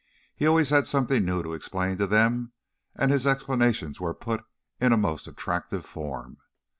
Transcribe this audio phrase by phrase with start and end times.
[0.35, 2.53] He always had something new to explain to them,
[2.95, 4.43] and his explanations were put
[4.79, 6.37] in a most attractive form.